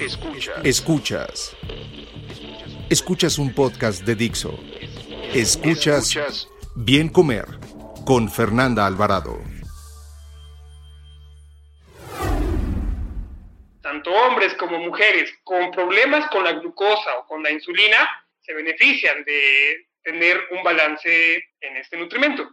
[0.00, 0.64] Escuchas.
[0.64, 1.56] Escuchas.
[2.90, 4.58] Escuchas un podcast de Dixo.
[5.32, 7.44] Escuchas Bien Comer
[8.04, 9.40] con Fernanda Alvarado.
[13.80, 19.22] Tanto hombres como mujeres con problemas con la glucosa o con la insulina se benefician
[19.24, 22.50] de tener un balance en este nutrimento.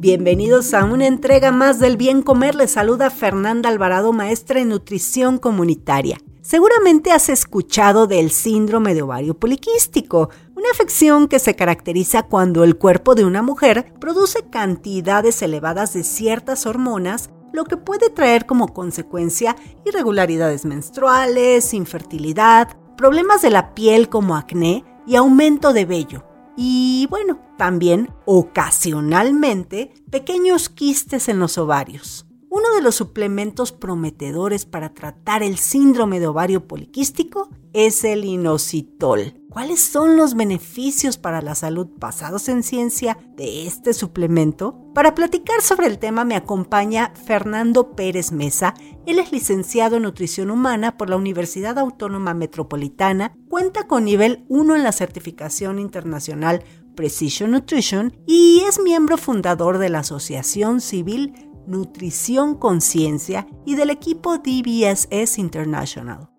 [0.00, 2.54] Bienvenidos a una entrega más del Bien Comer.
[2.54, 6.18] Les saluda Fernanda Alvarado, maestra en nutrición comunitaria.
[6.40, 12.78] Seguramente has escuchado del síndrome de ovario poliquístico, una afección que se caracteriza cuando el
[12.78, 18.72] cuerpo de una mujer produce cantidades elevadas de ciertas hormonas, lo que puede traer como
[18.72, 26.27] consecuencia irregularidades menstruales, infertilidad, problemas de la piel como acné y aumento de vello.
[26.60, 32.27] Y bueno, también ocasionalmente pequeños quistes en los ovarios.
[32.50, 39.34] Uno de los suplementos prometedores para tratar el síndrome de ovario poliquístico es el inositol.
[39.50, 44.78] ¿Cuáles son los beneficios para la salud basados en ciencia de este suplemento?
[44.94, 48.74] Para platicar sobre el tema me acompaña Fernando Pérez Mesa.
[49.04, 54.76] Él es licenciado en nutrición humana por la Universidad Autónoma Metropolitana, cuenta con nivel 1
[54.76, 56.62] en la certificación internacional
[56.98, 61.32] Precision Nutrition y es miembro fundador de la Asociación Civil
[61.68, 66.30] Nutrición Conciencia y del equipo DBSS International.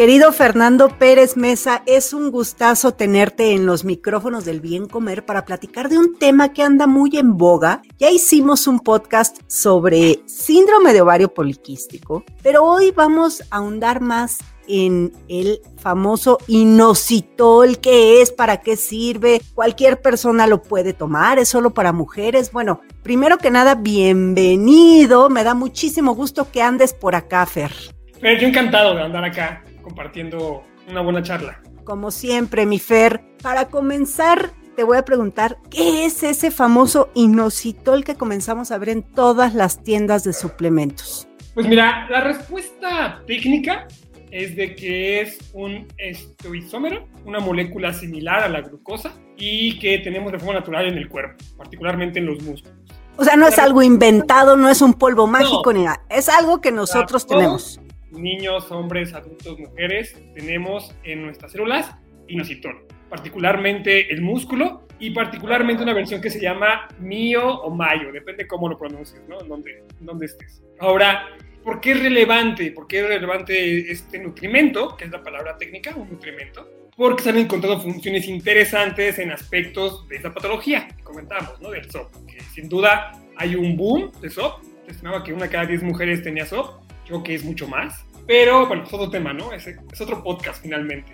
[0.00, 5.44] Querido Fernando Pérez Mesa, es un gustazo tenerte en los micrófonos del bien comer para
[5.44, 7.82] platicar de un tema que anda muy en boga.
[7.98, 14.38] Ya hicimos un podcast sobre síndrome de ovario poliquístico, pero hoy vamos a ahondar más
[14.70, 21.48] en el famoso inositol, qué es, para qué sirve, cualquier persona lo puede tomar, es
[21.48, 22.52] solo para mujeres.
[22.52, 27.72] Bueno, primero que nada, bienvenido, me da muchísimo gusto que andes por acá, Fer.
[28.20, 31.60] Fer, yo encantado de andar acá compartiendo una buena charla.
[31.84, 38.02] Como siempre, mi Fer, para comenzar te voy a preguntar, ¿qué es ese famoso inositol
[38.02, 41.28] que comenzamos a ver en todas las tiendas de suplementos?
[41.54, 43.86] Pues mira, la respuesta técnica
[44.30, 50.32] es de que es un estoisómero, una molécula similar a la glucosa y que tenemos
[50.32, 52.78] de forma natural en el cuerpo, particularmente en los músculos.
[53.16, 56.60] O sea, no es algo inventado, no es un polvo mágico ni nada, es algo
[56.60, 57.80] que nosotros tenemos.
[58.10, 61.94] Niños, hombres, adultos, mujeres, tenemos en nuestras células
[62.28, 68.46] inositol, particularmente el músculo y particularmente una versión que se llama mio o mayo, depende
[68.46, 69.40] cómo lo pronuncies, ¿no?
[69.40, 70.62] En dónde, en dónde estés.
[70.78, 71.26] Ahora,
[71.64, 72.72] ¿Por qué es relevante?
[72.72, 76.68] ¿Por qué es relevante este nutrimento, que es la palabra técnica, un nutrimento?
[76.96, 81.70] Porque se han encontrado funciones interesantes en aspectos de esa patología que comentamos, ¿no?
[81.70, 82.26] Del SOP.
[82.26, 84.62] Que sin duda hay un boom de SOP.
[84.86, 86.82] Se estimaba que una cada diez mujeres tenía SOP.
[87.06, 88.04] Creo que es mucho más.
[88.26, 89.52] Pero bueno, es otro tema, ¿no?
[89.52, 91.12] Es, es otro podcast finalmente.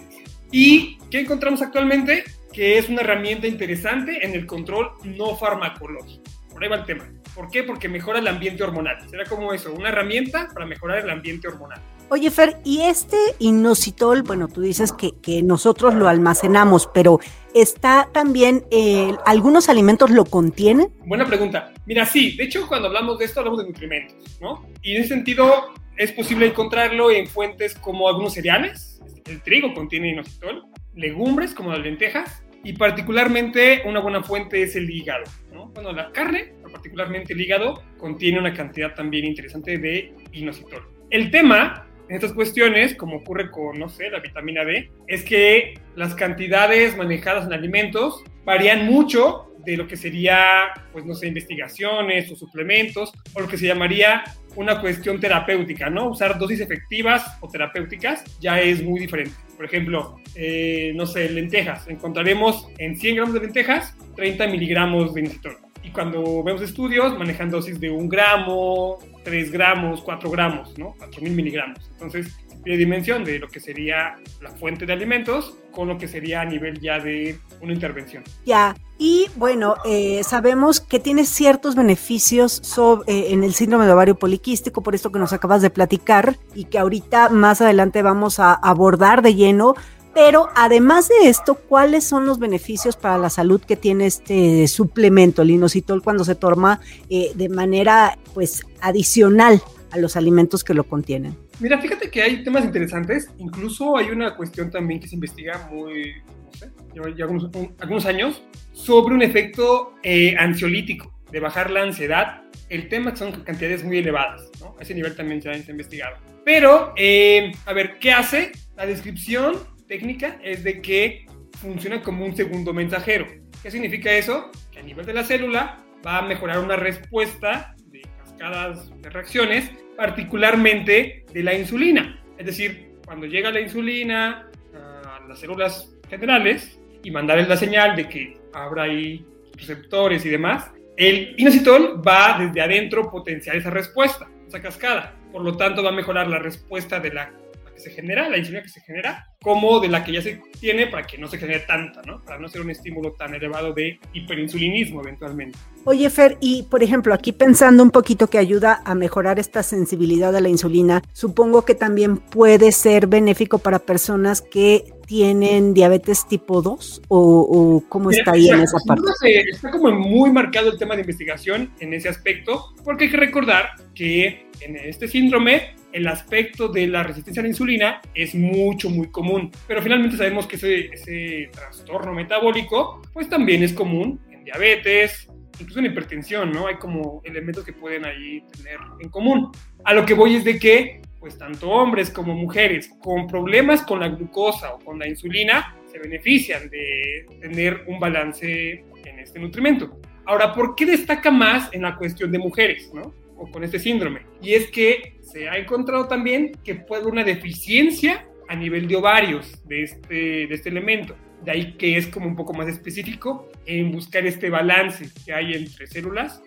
[0.52, 2.24] ¿Y qué encontramos actualmente?
[2.52, 6.22] Que es una herramienta interesante en el control no farmacológico.
[6.50, 7.08] Por ahí va el tema.
[7.36, 7.62] ¿Por qué?
[7.62, 8.96] Porque mejora el ambiente hormonal.
[9.10, 11.78] Será como eso, una herramienta para mejorar el ambiente hormonal.
[12.08, 17.20] Oye, Fer, y este inositol, bueno, tú dices que, que nosotros lo almacenamos, pero
[17.52, 20.88] ¿está también, eh, algunos alimentos lo contienen?
[21.04, 21.74] Buena pregunta.
[21.84, 24.66] Mira, sí, de hecho, cuando hablamos de esto, hablamos de nutrimentos, ¿no?
[24.82, 29.02] Y en ese sentido, es posible encontrarlo en fuentes como algunos cereales.
[29.26, 30.64] El trigo contiene inositol,
[30.94, 35.66] legumbres como las lentejas, y particularmente una buena fuente es el hígado, ¿no?
[35.68, 40.82] Bueno, la carne particularmente el hígado, contiene una cantidad también interesante de inositol.
[41.10, 45.74] El tema en estas cuestiones, como ocurre con, no sé, la vitamina D, es que
[45.96, 52.30] las cantidades manejadas en alimentos varían mucho de lo que sería, pues no sé, investigaciones
[52.30, 54.22] o suplementos, o lo que se llamaría
[54.54, 56.08] una cuestión terapéutica, ¿no?
[56.08, 59.34] Usar dosis efectivas o terapéuticas ya es muy diferente.
[59.56, 61.88] Por ejemplo, eh, no sé, lentejas.
[61.88, 65.65] Encontraremos en 100 gramos de lentejas 30 miligramos de inositol.
[65.86, 70.96] Y cuando vemos estudios, manejan dosis de un gramo, 3 gramos, 4 gramos, ¿no?
[70.98, 71.78] 4000 miligramos.
[71.92, 76.40] Entonces, de dimensión de lo que sería la fuente de alimentos con lo que sería
[76.40, 78.24] a nivel ya de una intervención.
[78.44, 83.92] Ya, y bueno, eh, sabemos que tiene ciertos beneficios sobre, eh, en el síndrome de
[83.92, 88.40] ovario poliquístico, por esto que nos acabas de platicar y que ahorita más adelante vamos
[88.40, 89.74] a abordar de lleno.
[90.16, 95.42] Pero además de esto, ¿cuáles son los beneficios para la salud que tiene este suplemento,
[95.42, 96.80] el inositol, cuando se toma
[97.10, 99.60] eh, de manera pues adicional
[99.90, 101.36] a los alimentos que lo contienen?
[101.60, 103.28] Mira, fíjate que hay temas interesantes.
[103.36, 106.14] Incluso hay una cuestión también que se investiga muy,
[106.46, 108.42] no sé, ya algunos, algunos años,
[108.72, 112.40] sobre un efecto eh, ansiolítico, de bajar la ansiedad.
[112.70, 114.76] El tema son cantidades muy elevadas, ¿no?
[114.78, 116.16] A ese nivel también se ha investigado.
[116.42, 118.52] Pero, eh, a ver, ¿qué hace?
[118.78, 121.26] La descripción técnica es de que
[121.60, 123.26] funciona como un segundo mensajero.
[123.62, 124.50] ¿Qué significa eso?
[124.70, 129.70] Que a nivel de la célula va a mejorar una respuesta de cascadas de reacciones
[129.96, 132.22] particularmente de la insulina.
[132.38, 138.08] Es decir, cuando llega la insulina a las células generales y mandarles la señal de
[138.08, 139.24] que habrá ahí
[139.56, 145.14] receptores y demás, el inositol va desde adentro potenciar esa respuesta, esa cascada.
[145.32, 147.32] Por lo tanto, va a mejorar la respuesta de la
[147.76, 150.86] que se genera, la insulina que se genera, como de la que ya se tiene
[150.86, 152.24] para que no se genere tanta, ¿no?
[152.24, 155.58] Para no ser un estímulo tan elevado de hiperinsulinismo eventualmente.
[155.84, 160.34] Oye, Fer, y por ejemplo, aquí pensando un poquito que ayuda a mejorar esta sensibilidad
[160.34, 166.62] a la insulina, supongo que también puede ser benéfico para personas que tienen diabetes tipo
[166.62, 169.04] 2 o, o cómo está ahí en esa parte?
[169.48, 173.70] Está como muy marcado el tema de investigación en ese aspecto, porque hay que recordar
[173.94, 179.10] que en este síndrome el aspecto de la resistencia a la insulina es mucho, muy
[179.10, 179.50] común.
[179.66, 185.80] Pero finalmente sabemos que ese, ese trastorno metabólico, pues también es común en diabetes, incluso
[185.80, 186.66] en hipertensión, ¿no?
[186.66, 189.50] Hay como elementos que pueden ahí tener en común.
[189.84, 194.00] A lo que voy es de que, pues tanto hombres como mujeres con problemas con
[194.00, 199.98] la glucosa o con la insulina se benefician de tener un balance en este nutrimento.
[200.26, 203.14] Ahora, ¿por qué destaca más en la cuestión de mujeres, ¿no?
[203.38, 204.22] O con este síndrome.
[204.42, 208.96] Y es que se ha encontrado también que puede haber una deficiencia a nivel de
[208.96, 210.14] ovarios de este,
[210.46, 211.16] de este elemento.
[211.44, 215.54] De ahí que es como un poco más específico en buscar este balance que hay
[215.54, 216.42] entre células,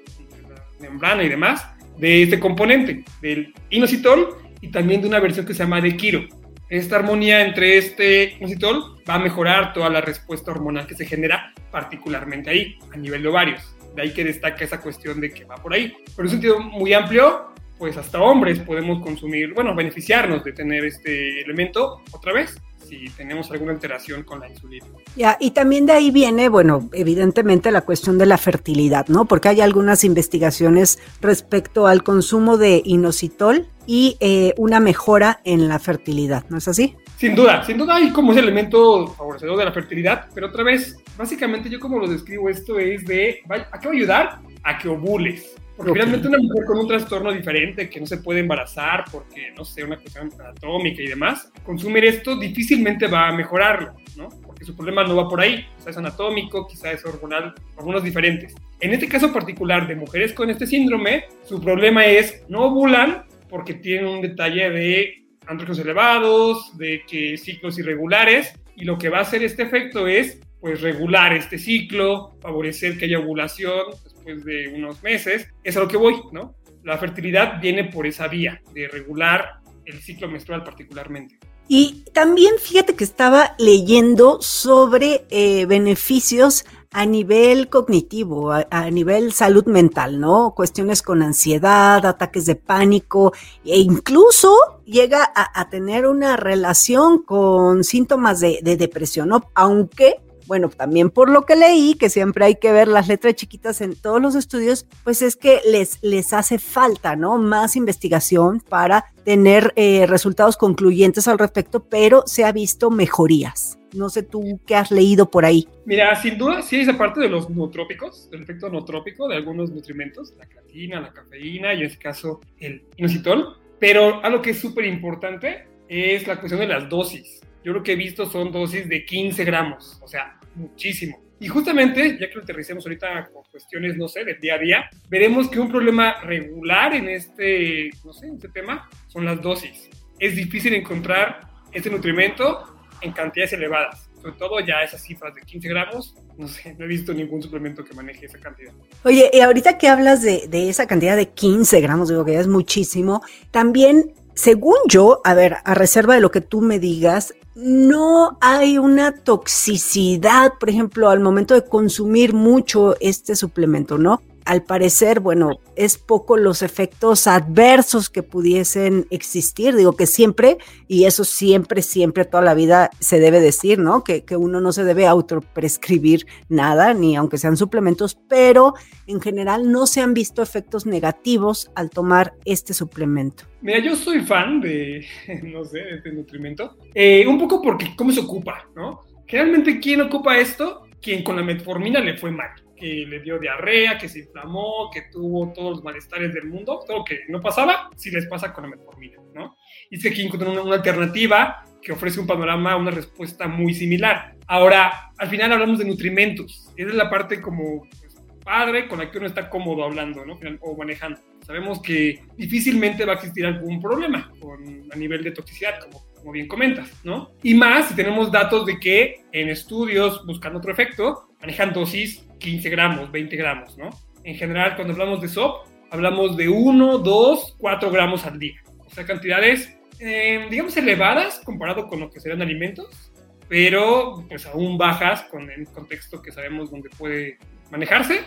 [0.79, 1.65] membrana y demás,
[1.97, 6.21] de este componente, del inositol y también de una versión que se llama de Quiro.
[6.69, 11.53] Esta armonía entre este inositol va a mejorar toda la respuesta hormonal que se genera,
[11.71, 13.75] particularmente ahí, a nivel de ovarios.
[13.95, 15.93] De ahí que destaca esa cuestión de que va por ahí.
[16.15, 20.85] Pero en un sentido muy amplio, pues hasta hombres podemos consumir, bueno, beneficiarnos de tener
[20.85, 22.59] este elemento otra vez
[22.89, 24.85] si tenemos alguna alteración con la insulina.
[25.15, 29.25] Ya, y también de ahí viene, bueno, evidentemente la cuestión de la fertilidad, ¿no?
[29.25, 35.77] Porque hay algunas investigaciones respecto al consumo de inositol y eh, una mejora en la
[35.79, 36.95] fertilidad, ¿no es así?
[37.17, 40.97] Sin duda, sin duda hay como ese elemento favorecedor de la fertilidad, pero otra vez,
[41.19, 44.39] básicamente yo como lo describo esto es de, ¿a qué va a ayudar?
[44.63, 45.53] A que ovules.
[45.75, 46.01] Porque okay.
[46.01, 49.83] finalmente una mujer con un trastorno diferente que no se puede embarazar porque, no sé,
[49.83, 54.29] una cuestión anatómica y demás, consumir esto difícilmente va a mejorarlo, ¿no?
[54.45, 58.55] Porque su problema no va por ahí, quizás es anatómico, quizás es hormonal, hormonas diferentes.
[58.79, 63.73] En este caso particular de mujeres con este síndrome, su problema es no ovulan porque
[63.73, 69.21] tienen un detalle de andrógenos elevados, de que ciclos irregulares, y lo que va a
[69.21, 75.01] hacer este efecto es pues regular este ciclo, favorecer que haya ovulación después de unos
[75.03, 75.47] meses.
[75.63, 76.55] Es a lo que voy, ¿no?
[76.83, 81.39] La fertilidad viene por esa vía de regular el ciclo menstrual particularmente.
[81.71, 89.65] Y también fíjate que estaba leyendo sobre eh, beneficios a nivel cognitivo, a, nivel salud
[89.67, 90.55] mental, ¿no?
[90.55, 93.33] Cuestiones con ansiedad, ataques de pánico
[93.63, 99.51] e incluso llega a, a tener una relación con síntomas de, de depresión, ¿no?
[99.53, 100.19] Aunque
[100.49, 103.95] bueno, también por lo que leí, que siempre hay que ver las letras chiquitas en
[103.95, 107.37] todos los estudios, pues es que les, les hace falta, ¿no?
[107.37, 113.77] Más investigación para tener eh, resultados concluyentes al respecto, pero se ha visto mejorías.
[113.93, 115.67] No sé tú qué has leído por ahí.
[115.85, 120.33] Mira, sin duda sí esa parte de los nootrópicos, del efecto nootrópico de algunos nutrimentos,
[120.35, 124.85] la creatina, la cafeína y en este caso el inositol, pero algo que es súper
[124.85, 127.39] importante es la cuestión de las dosis.
[127.63, 131.19] Yo lo que he visto son dosis de 15 gramos, o sea, muchísimo.
[131.39, 134.89] Y justamente, ya que lo aterricemos ahorita con cuestiones, no sé, del día a día,
[135.09, 139.89] veremos que un problema regular en este, no sé, en este tema son las dosis.
[140.19, 144.09] Es difícil encontrar este nutrimento en cantidades elevadas.
[144.21, 147.85] Sobre todo ya esas cifras de 15 gramos, no sé, no he visto ningún suplemento
[147.85, 148.73] que maneje esa cantidad.
[149.05, 152.41] Oye, y ahorita que hablas de, de esa cantidad de 15 gramos, digo que ya
[152.41, 157.33] es muchísimo, también según yo, a ver, a reserva de lo que tú me digas,
[157.55, 164.21] no hay una toxicidad, por ejemplo, al momento de consumir mucho este suplemento, ¿no?
[164.49, 169.75] Al parecer, bueno, es poco los efectos adversos que pudiesen existir.
[169.75, 174.03] Digo que siempre, y eso siempre, siempre, toda la vida se debe decir, ¿no?
[174.03, 178.73] Que, que uno no se debe autoprescribir nada, ni aunque sean suplementos, pero
[179.05, 183.43] en general no se han visto efectos negativos al tomar este suplemento.
[183.61, 185.05] Mira, yo soy fan de,
[185.43, 189.01] no sé, de este nutrimento, eh, un poco porque cómo se ocupa, ¿no?
[189.27, 190.87] Generalmente, ¿quién ocupa esto?
[190.99, 195.03] Quien con la metformina le fue mal que le dio diarrea, que se inflamó, que
[195.11, 198.69] tuvo todos los malestares del mundo, todo que no pasaba, si les pasa con la
[198.69, 199.55] metformina, ¿no?
[199.89, 204.35] Y sé que encontró una, alternativa que ofrece un panorama, una respuesta muy similar.
[204.47, 206.71] Ahora, al final hablamos de nutrimentos.
[206.75, 210.39] Esa es la parte como pues, padre con la que uno está cómodo hablando, ¿no?
[210.61, 211.19] O manejando.
[211.45, 216.31] Sabemos que difícilmente va a existir algún problema con, a nivel de toxicidad, como como
[216.33, 217.31] bien comentas, ¿no?
[217.43, 222.69] Y más si tenemos datos de que en estudios buscando otro efecto, manejan dosis 15
[222.69, 223.89] gramos, 20 gramos, ¿no?
[224.23, 228.61] En general, cuando hablamos de SOP, hablamos de 1, 2, 4 gramos al día.
[228.85, 233.11] O sea, cantidades, eh, digamos, elevadas comparado con lo que serían alimentos,
[233.47, 237.37] pero pues aún bajas con el contexto que sabemos donde puede
[237.71, 238.21] manejarse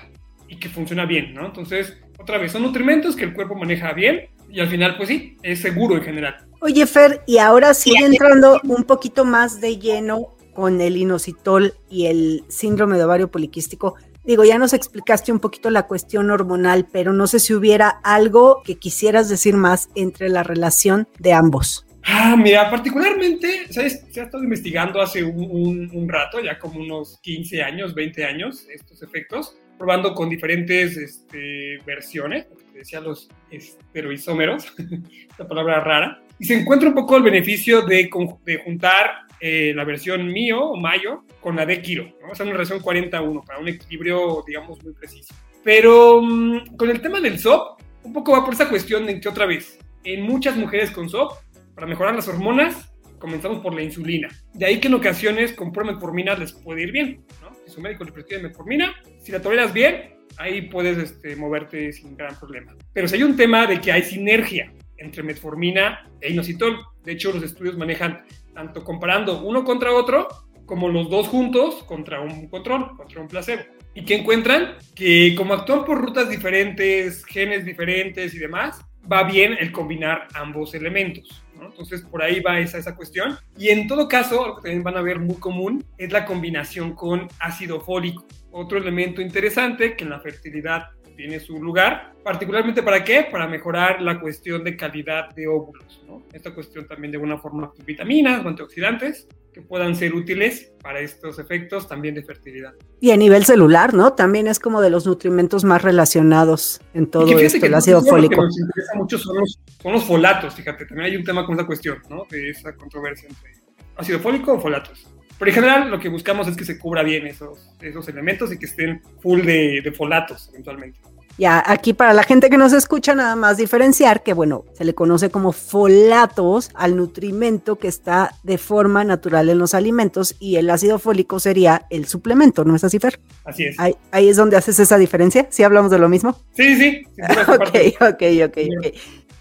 [0.48, 1.46] y que funciona bien, ¿no?
[1.46, 5.36] Entonces, otra vez, son nutrimentos que el cuerpo maneja bien y al final, pues sí,
[5.42, 6.36] es seguro en general.
[6.60, 12.06] Oye, Fer, y ahora sigue entrando un poquito más de lleno con el inositol y
[12.06, 13.96] el síndrome de ovario poliquístico.
[14.24, 18.62] Digo, ya nos explicaste un poquito la cuestión hormonal, pero no sé si hubiera algo
[18.64, 21.86] que quisieras decir más entre la relación de ambos.
[22.04, 24.04] Ah, mira, particularmente, ¿sabes?
[24.10, 29.02] Se ha estado investigando hace un, rato, ya como unos 15 años, 20 años, estos
[29.02, 34.72] efectos, probando con diferentes este, versiones, te decía los esteroisómeros,
[35.30, 38.10] esta palabra rara, y se encuentra un poco el beneficio de,
[38.44, 42.04] de juntar eh, la versión mío o mayo con la de Kiro.
[42.22, 42.30] ¿no?
[42.30, 45.34] O sea, una relación 40-1 para un equilibrio, digamos, muy preciso.
[45.64, 49.28] Pero mm, con el tema del SOP, un poco va por esa cuestión en que
[49.28, 51.32] otra vez, en muchas mujeres con SOP,
[51.74, 54.28] para mejorar las hormonas, comenzamos por la insulina.
[54.54, 57.24] De ahí que en ocasiones con metformina les puede ir bien.
[57.40, 57.52] ¿no?
[57.66, 62.16] Si su médico le prescribe metformina, si la toleras bien, ahí puedes este, moverte sin
[62.16, 62.76] gran problema.
[62.92, 67.32] Pero si hay un tema de que hay sinergia entre metformina e inositol, de hecho
[67.32, 68.22] los estudios manejan
[68.54, 70.28] tanto comparando uno contra otro,
[70.66, 73.62] como los dos juntos contra un control, contra un placebo.
[73.94, 74.76] ¿Y qué encuentran?
[74.94, 78.80] Que como actúan por rutas diferentes, genes diferentes y demás,
[79.10, 81.44] va bien el combinar ambos elementos.
[81.60, 83.38] Entonces, por ahí va esa, esa cuestión.
[83.56, 86.94] Y en todo caso, lo que también van a ver muy común es la combinación
[86.94, 88.26] con ácido fólico.
[88.50, 93.26] Otro elemento interesante que en la fertilidad tiene su lugar, particularmente para qué?
[93.30, 96.22] Para mejorar la cuestión de calidad de óvulos, ¿no?
[96.32, 101.38] Esta cuestión también de alguna forma vitaminas o antioxidantes que puedan ser útiles para estos
[101.38, 102.72] efectos también de fertilidad.
[103.00, 104.14] Y a nivel celular, ¿no?
[104.14, 108.36] También es como de los nutrimentos más relacionados en todo esto, el ácido fólico.
[108.36, 111.44] Lo que nos interesa mucho son los, son los folatos, fíjate, también hay un tema
[111.44, 112.26] con esa cuestión, ¿no?
[112.30, 113.52] De esa controversia entre
[113.96, 115.06] ácido fólico o folatos.
[115.42, 118.58] Pero en general lo que buscamos es que se cubra bien esos, esos elementos y
[118.60, 121.00] que estén full de, de folatos eventualmente.
[121.36, 124.94] Ya, aquí para la gente que nos escucha, nada más diferenciar que, bueno, se le
[124.94, 130.68] conoce como folatos al nutrimento que está de forma natural en los alimentos y el
[130.70, 133.18] ácido fólico sería el suplemento, ¿no es así, Fer?
[133.44, 133.76] Así es.
[133.78, 135.46] Ahí, es donde haces esa diferencia.
[135.50, 136.38] ¿Sí hablamos de lo mismo?
[136.54, 137.02] Sí, sí.
[137.48, 138.94] ok, ok, ok, ok.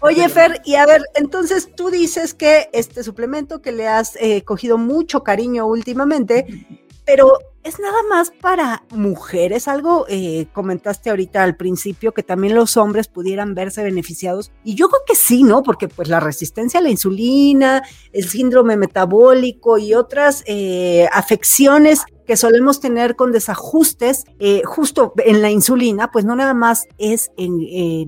[0.04, 4.42] Oye, Fer, y a ver, entonces tú dices que este suplemento que le has eh,
[4.42, 6.66] cogido mucho cariño últimamente,
[7.04, 9.68] pero es nada más para mujeres.
[9.68, 14.50] Algo eh, comentaste ahorita al principio que también los hombres pudieran verse beneficiados.
[14.64, 15.62] Y yo creo que sí, ¿no?
[15.62, 22.36] Porque pues la resistencia a la insulina, el síndrome metabólico y otras eh, afecciones que
[22.36, 24.24] solemos tener con desajustes
[24.64, 27.60] justo en la insulina, pues no nada más es en,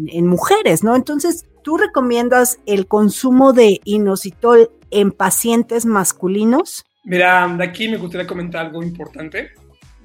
[0.09, 0.95] en mujeres, ¿no?
[0.95, 6.85] Entonces, ¿Tú recomiendas el consumo de inositol en pacientes masculinos?
[7.05, 9.53] Mira, de aquí me gustaría comentar algo importante.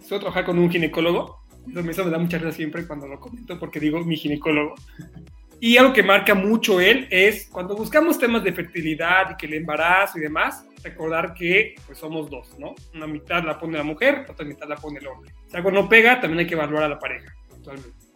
[0.02, 1.44] Estoy trabajar con un ginecólogo.
[1.68, 4.76] Eso me da mucha risa siempre cuando lo comento porque digo mi ginecólogo.
[5.62, 9.56] Y algo que marca mucho él es cuando buscamos temas de fertilidad y que el
[9.56, 12.76] embarazo y demás, recordar que pues somos dos, ¿no?
[12.96, 15.34] Una mitad la pone la mujer, otra mitad la pone el hombre.
[15.48, 17.36] Si algo no pega, también hay que evaluar a la pareja.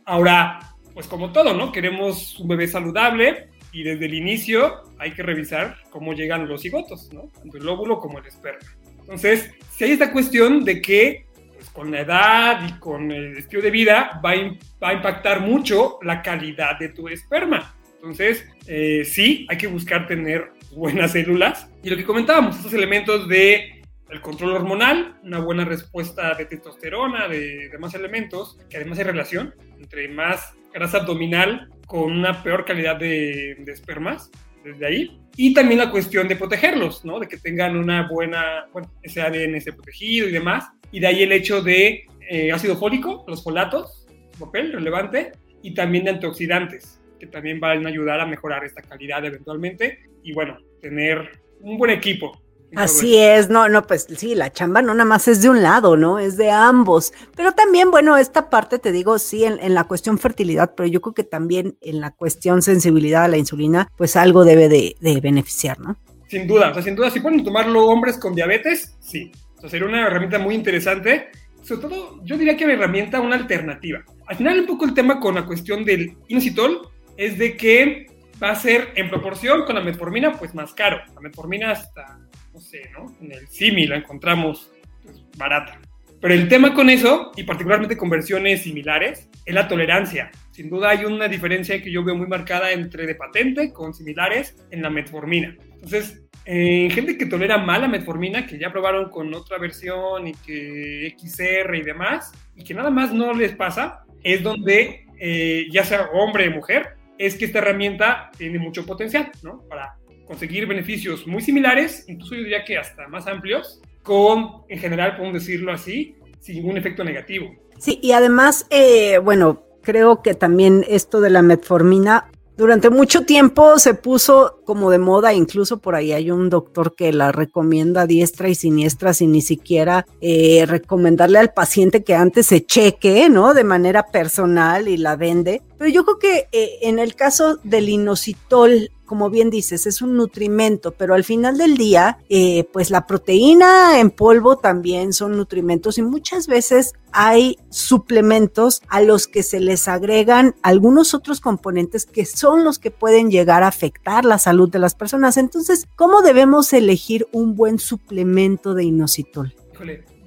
[0.06, 1.72] Ahora, pues como todo, ¿no?
[1.72, 7.12] Queremos un bebé saludable y desde el inicio hay que revisar cómo llegan los cigotos,
[7.12, 7.30] ¿no?
[7.38, 8.70] Tanto el óvulo como el esperma.
[9.00, 13.62] Entonces, si hay esta cuestión de que pues, con la edad y con el estilo
[13.62, 14.36] de vida va a,
[14.82, 17.76] va a impactar mucho la calidad de tu esperma.
[17.96, 21.70] Entonces, eh, sí, hay que buscar tener buenas células.
[21.84, 27.28] Y lo que comentábamos, estos elementos de el control hormonal, una buena respuesta de testosterona,
[27.28, 32.98] de demás elementos, que además hay relación entre más grasa abdominal con una peor calidad
[32.98, 34.32] de, de espermas,
[34.64, 35.20] desde ahí.
[35.36, 37.20] Y también la cuestión de protegerlos, ¿no?
[37.20, 40.70] De que tengan una buena, bueno, ese ADN esté protegido y demás.
[40.92, 44.08] Y de ahí el hecho de eh, ácido fólico, los folatos,
[44.40, 49.26] papel relevante, y también de antioxidantes, que también van a ayudar a mejorar esta calidad
[49.26, 50.00] eventualmente.
[50.24, 52.42] Y bueno, tener un buen equipo
[52.76, 55.96] Así es, no, no, pues sí, la chamba no nada más es de un lado,
[55.96, 56.20] ¿no?
[56.20, 57.14] Es de ambos.
[57.36, 61.14] Pero también, bueno, esta parte te digo, sí, en, la cuestión fertilidad, pero yo creo
[61.14, 65.98] que también en la cuestión sensibilidad a la insulina, pues algo debe de, beneficiar, ¿no?
[66.28, 69.32] Sin duda, o sea, sin duda, si pueden tomarlo hombres con diabetes, sí.
[69.58, 71.30] O sea, sería una herramienta muy interesante.
[71.62, 74.04] Sobre todo, yo diría que una herramienta, una alternativa.
[74.28, 78.08] Al final, un poco el tema con la cuestión del inositol es de que
[78.42, 80.98] va a ser en proporción con la metformina, pues más caro.
[81.14, 82.20] La metformina hasta
[82.54, 83.16] no sé, ¿no?
[83.22, 84.72] En el símil la encontramos
[85.04, 85.80] pues, barata.
[86.22, 90.32] Pero el tema con eso, y particularmente con versiones similares, es la tolerancia.
[90.52, 94.56] Sin duda hay una diferencia que yo veo muy marcada entre de patente con similares
[94.72, 95.58] en la metformina.
[95.74, 100.34] Entonces, en gente que tolera mal la metformina, que ya probaron con otra versión y
[100.34, 105.84] que XR y demás, y que nada más no les pasa, es donde, eh, ya
[105.84, 109.62] sea hombre o mujer, es que esta herramienta tiene mucho potencial, ¿no?
[109.68, 109.96] Para
[110.34, 115.36] conseguir beneficios muy similares, incluso yo diría que hasta más amplios, con, en general, podemos
[115.36, 117.54] decirlo así, sin ningún efecto negativo.
[117.78, 123.80] Sí, y además, eh, bueno, creo que también esto de la metformina durante mucho tiempo
[123.80, 128.48] se puso como de moda, incluso por ahí hay un doctor que la recomienda diestra
[128.48, 133.54] y siniestra sin ni siquiera eh, recomendarle al paciente que antes se cheque, ¿no?
[133.54, 135.62] De manera personal y la vende.
[135.80, 140.16] Pero yo creo que eh, en el caso del inositol, como bien dices, es un
[140.16, 145.98] nutrimento, pero al final del día, eh, pues la proteína en polvo también son nutrimentos
[145.98, 152.26] y muchas veces hay suplementos a los que se les agregan algunos otros componentes que
[152.26, 155.38] son los que pueden llegar a afectar la salud de las personas.
[155.38, 159.54] Entonces, ¿cómo debemos elegir un buen suplemento de inositol?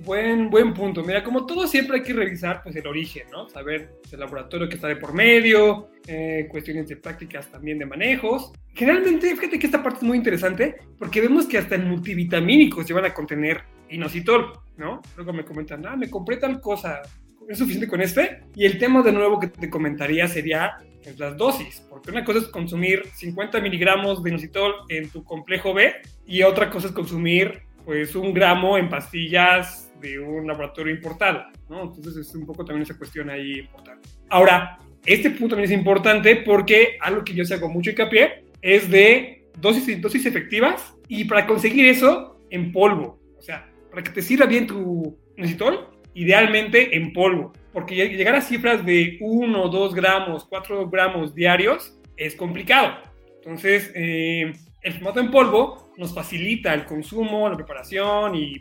[0.05, 1.03] Buen, buen punto.
[1.03, 3.49] Mira, como todo siempre hay que revisar pues el origen, ¿no?
[3.49, 8.53] Saber el laboratorio que está de por medio, eh, cuestiones de prácticas también de manejos.
[8.75, 13.07] Generalmente, fíjate que esta parte es muy interesante porque vemos que hasta en multivitamínicos llevan
[13.07, 15.01] a contener inositol, ¿no?
[15.17, 17.03] Luego me comentan, ah, me compré tal cosa,
[17.49, 18.41] ¿es suficiente con este?
[18.55, 22.41] Y el tema de nuevo que te comentaría sería pues, las dosis, porque una cosa
[22.41, 25.93] es consumir 50 miligramos de inositol en tu complejo B
[26.27, 31.83] y otra cosa es consumir pues un gramo en pastillas de un laboratorio importado, ¿no?
[31.83, 34.09] Entonces es un poco también esa cuestión ahí importante.
[34.29, 38.91] Ahora, este punto también es importante porque algo que yo se hago mucho hincapié es
[38.91, 44.23] de dosis, dosis efectivas y para conseguir eso en polvo, o sea, para que te
[44.23, 50.45] sirva bien tu inositol, idealmente en polvo, porque llegar a cifras de 1, 2 gramos,
[50.47, 52.97] 4 gramos diarios es complicado.
[53.37, 58.57] Entonces, eh, el formato en polvo nos facilita el consumo, la preparación y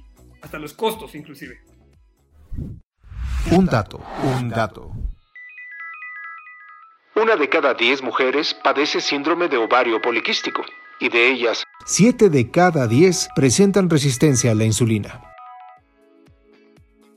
[0.45, 1.59] hasta los costos inclusive.
[3.51, 3.99] Un dato,
[4.37, 4.91] un dato.
[7.15, 10.61] Una de cada diez mujeres padece síndrome de ovario poliquístico
[10.99, 15.21] y de ellas, siete de cada diez presentan resistencia a la insulina.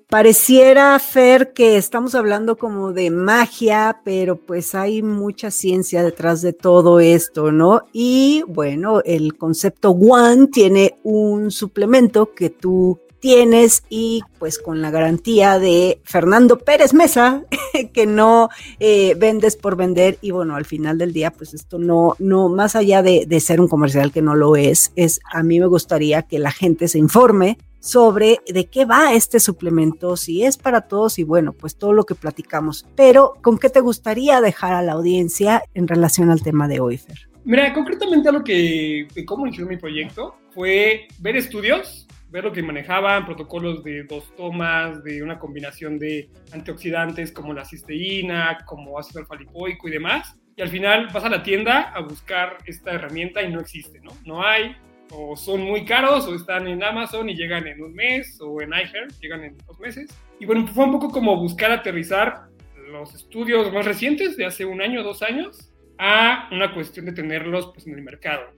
[0.08, 6.54] Pareciera, Fer, que estamos hablando como de magia, pero pues hay mucha ciencia detrás de
[6.54, 7.82] todo esto, ¿no?
[7.92, 14.90] Y bueno, el concepto One tiene un suplemento que tú tienes y pues con la
[14.90, 17.42] garantía de Fernando Pérez Mesa
[17.92, 18.48] que no
[18.80, 22.76] eh, vendes por vender y bueno al final del día pues esto no no más
[22.76, 26.22] allá de, de, ser un comercial que no lo es es a mí me gustaría
[26.22, 31.18] que la gente se informe sobre de qué va este suplemento si es para todos
[31.18, 32.86] y bueno pues todo lo que platicamos.
[32.96, 36.98] Pero con qué te gustaría dejar a la audiencia en relación al tema de hoy
[36.98, 42.52] Fer Mira, concretamente a lo que, cómo inició mi proyecto fue ver estudios ver lo
[42.52, 48.98] que manejaban, protocolos de dos tomas, de una combinación de antioxidantes como la cisteína, como
[48.98, 50.38] ácido alfa-lipoico y demás.
[50.56, 54.10] Y al final vas a la tienda a buscar esta herramienta y no existe, ¿no?
[54.24, 54.76] No hay,
[55.10, 58.70] o son muy caros, o están en Amazon y llegan en un mes, o en
[58.70, 60.10] iHeart, llegan en dos meses.
[60.40, 62.48] Y bueno, fue un poco como buscar aterrizar
[62.90, 67.72] los estudios más recientes de hace un año, dos años, a una cuestión de tenerlos
[67.74, 68.52] pues, en el mercado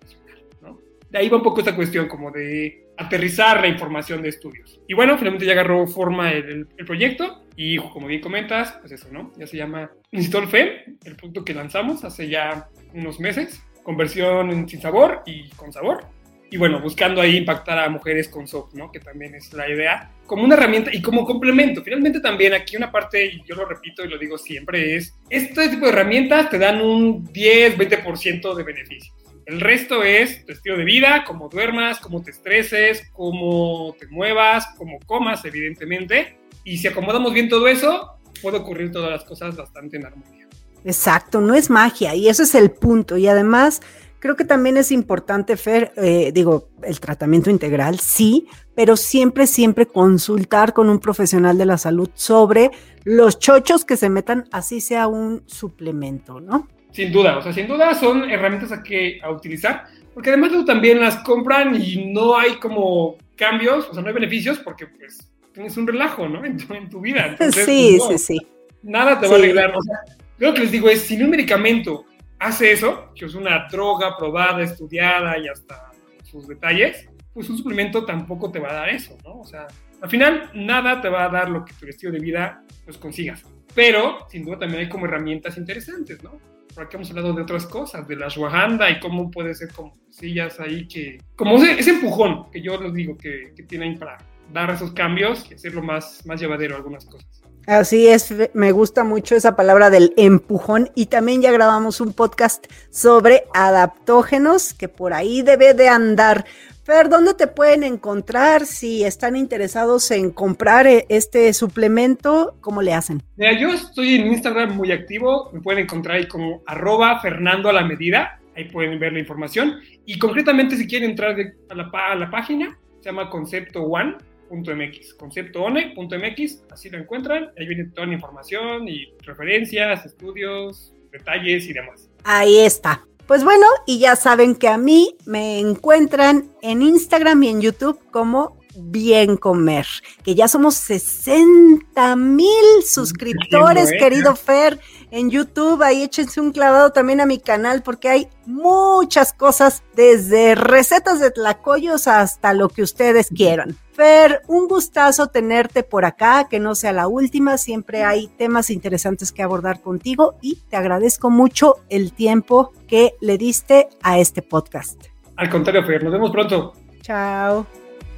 [0.60, 0.78] ¿no?
[1.08, 4.78] De ahí va un poco esta cuestión como de aterrizar la información de estudios.
[4.86, 9.32] Y bueno, finalmente ya agarró forma el, proyecto Y como bien comentas, pues eso, ¿no?
[9.36, 10.68] Ya se llama Install Fem,
[11.04, 16.06] el producto que lanzamos hace ya unos meses, conversión sin sabor y con sabor.
[16.50, 18.90] Y bueno, buscando ahí impactar a mujeres con SOP, ¿no?
[18.90, 21.82] Que también es la idea, como una herramienta y como complemento.
[21.82, 25.68] Finalmente también aquí una parte, y yo lo repito y lo digo siempre, es, este
[25.68, 29.14] tipo de herramientas te dan un 10, 20% de beneficios.
[29.50, 34.64] El resto es tu estilo de vida, cómo duermas, cómo te estreses, cómo te muevas,
[34.78, 36.38] cómo comas, evidentemente.
[36.62, 40.46] Y si acomodamos bien todo eso, puede ocurrir todas las cosas bastante en armonía.
[40.84, 43.16] Exacto, no es magia y eso es el punto.
[43.16, 43.82] Y además,
[44.20, 49.84] creo que también es importante, Fer, eh, digo, el tratamiento integral, sí, pero siempre, siempre
[49.84, 52.70] consultar con un profesional de la salud sobre
[53.02, 56.68] los chochos que se metan, así sea un suplemento, ¿no?
[56.92, 60.64] Sin duda, o sea, sin duda son herramientas a que a utilizar, porque además tú
[60.64, 65.30] también las compran y no hay como cambios, o sea, no hay beneficios porque pues
[65.52, 66.44] tienes un relajo, ¿no?
[66.44, 67.36] En tu, vida.
[67.52, 68.38] sí, sí, sí.
[68.82, 69.74] Nada te va a arreglar.
[69.76, 69.98] O sea,
[70.38, 72.06] lo que les digo es, si un medicamento
[72.38, 75.92] hace eso, que es una droga probada, estudiada y hasta
[76.24, 79.40] sus detalles, pues un suplemento tampoco te va a dar eso, ¿no?
[79.40, 79.66] O sea,
[80.00, 83.44] al final nada te va a dar lo que tu estilo de vida pues consigas.
[83.74, 86.40] Pero, sin duda, también hay como herramientas interesantes, ¿no?
[86.74, 89.96] Por aquí hemos hablado de otras cosas, de la ashwagandha y cómo puede ser como
[90.10, 91.18] sillas ahí que...
[91.36, 94.18] Como ese, empujón que yo les digo que, que tienen para
[94.52, 97.42] dar esos cambios y hacerlo más, más llevadero algunas cosas.
[97.66, 102.66] Así es, me gusta mucho esa palabra del empujón y también ya grabamos un podcast
[102.90, 106.46] sobre adaptógenos que por ahí debe de andar.
[106.90, 112.56] Fer, ¿dónde te pueden encontrar si están interesados en comprar eh, este suplemento?
[112.60, 113.22] ¿Cómo le hacen?
[113.36, 117.72] Mira, yo estoy en Instagram muy activo, me pueden encontrar ahí como arroba Fernando a
[117.72, 121.36] la medida, ahí pueden ver la información y concretamente si quieren entrar
[121.68, 124.16] a, la, a la página, se llama Concepto One,
[124.50, 131.72] .mx, conceptoone.mx, así lo encuentran, ahí viene toda la información y referencias, estudios, detalles y
[131.72, 132.10] demás.
[132.24, 133.04] Ahí está.
[133.30, 138.00] Pues bueno, y ya saben que a mí me encuentran en Instagram y en YouTube
[138.10, 139.86] como Bien Comer,
[140.22, 144.78] que ya somos 60 mil suscriptores, querido Fer
[145.10, 145.82] en YouTube.
[145.82, 151.30] Ahí échense un clavado también a mi canal porque hay muchas cosas, desde recetas de
[151.30, 153.76] tlacoyos hasta lo que ustedes quieran.
[153.92, 157.58] Fer, un gustazo tenerte por acá, que no sea la última.
[157.58, 163.36] Siempre hay temas interesantes que abordar contigo y te agradezco mucho el tiempo que le
[163.36, 165.02] diste a este podcast.
[165.36, 166.72] Al contrario, Fer, nos vemos pronto.
[167.02, 167.66] Chao.